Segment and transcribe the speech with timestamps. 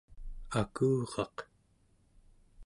[0.59, 1.35] akuraq